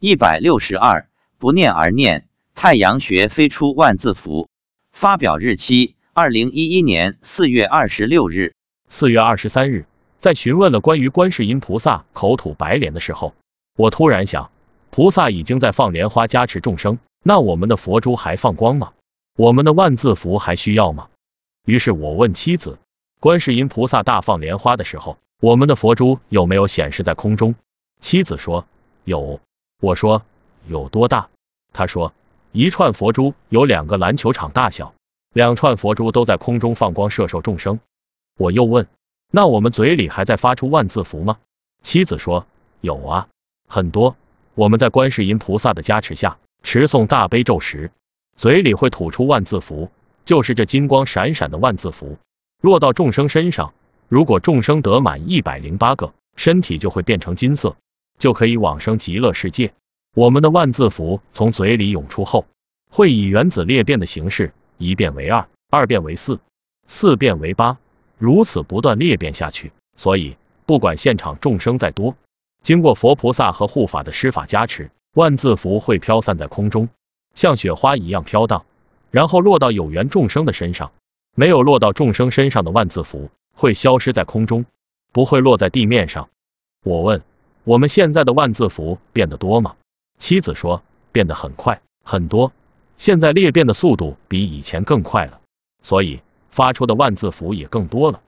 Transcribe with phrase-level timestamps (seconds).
[0.00, 4.48] 一百六十二，不念而念，太阳穴飞出万字符。
[4.92, 8.54] 发表日期：二零一一年四月二十六日。
[8.88, 9.86] 四月二十三日，
[10.20, 13.34] 在询问了关于观世音菩萨口吐白莲的时候，
[13.76, 14.52] 我突然想，
[14.90, 18.92] 菩萨已经在放莲花加持众生，那我们的佛珠还放光吗？
[19.36, 21.08] 我们的万字符还需要吗？
[21.66, 22.78] 于是我问妻子，
[23.18, 27.56] 观世音菩萨大放莲花的时候，我们的佛珠有没有显示在空中？
[28.00, 28.64] 妻子说
[29.02, 29.40] 有。
[29.80, 30.22] 我说
[30.66, 31.28] 有多大？
[31.72, 32.12] 他说
[32.50, 34.92] 一串佛珠有两个篮球场大小，
[35.32, 37.78] 两串佛珠都在空中放光摄受众生。
[38.36, 38.88] 我又问，
[39.30, 41.38] 那我们嘴里还在发出万字符吗？
[41.84, 42.44] 妻子说
[42.80, 43.28] 有啊，
[43.68, 44.16] 很多。
[44.56, 47.92] 我们在观世音菩萨的加持下持诵大悲咒时，
[48.36, 49.92] 嘴里会吐出万字符，
[50.24, 52.18] 就是这金光闪闪的万字符，
[52.60, 53.72] 落到众生身上，
[54.08, 57.76] 如果众生得满一百零八个，身体就会变成金色。
[58.18, 59.72] 就可以往生极乐世界。
[60.14, 62.46] 我们的万字符从嘴里涌出后，
[62.90, 66.40] 会以原子裂变的形式，一变为二，二变为四，
[66.86, 67.78] 四变为八，
[68.18, 69.72] 如此不断裂变下去。
[69.96, 72.16] 所以，不管现场众生再多，
[72.62, 76.88] 经过佛菩萨和护法的施法加持，万字符会飘散在空中，
[77.34, 78.64] 像雪花一样飘荡，
[79.10, 80.90] 然后落到有缘众生的身上。
[81.36, 84.64] 没有落到众生身上的万字符，会消失在空中，
[85.12, 86.28] 不会落在地面上。
[86.82, 87.22] 我问。
[87.68, 89.76] 我们现在的万字符变得多吗？
[90.18, 92.50] 妻子说变得很快，很多。
[92.96, 95.42] 现在裂变的速度比以前更快了，
[95.82, 98.22] 所以发出的万字符也更多了。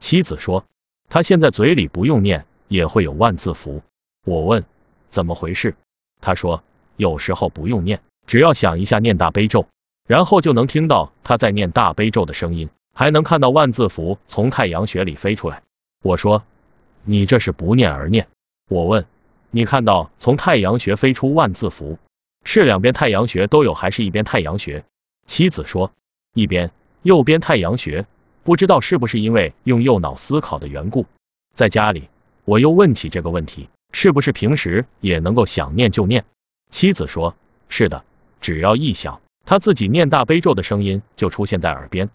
[0.00, 0.64] 妻子说
[1.10, 3.82] 他现在嘴里不用念也会有万字符。
[4.24, 4.64] 我问
[5.10, 5.76] 怎么回事？
[6.22, 6.64] 他说
[6.96, 9.66] 有时候不用念，只要想一下念大悲咒，
[10.06, 15.62] 然后就能听到他在念大悲咒的声音，还能看到万字符从太阳穴里飞出来。
[16.02, 16.42] 我说
[17.04, 18.28] 你这是不念而念。
[18.68, 19.06] 我问
[19.50, 21.98] 你看到从太阳穴飞出万字符，
[22.44, 24.84] 是两边太阳穴都有，还是一边太阳穴？
[25.26, 25.90] 妻子说
[26.34, 26.70] 一边，
[27.02, 28.06] 右边太阳穴，
[28.44, 31.06] 不知道是不是因为用右脑思考的缘故。
[31.54, 32.08] 在家里，
[32.44, 36.26] 我又问起这个问题，是不是平时也能够想念就念？
[36.70, 37.34] 妻子说
[37.70, 38.04] 是的，
[38.42, 42.10] 只要一想，他自己念大悲咒的声音就出现在耳边。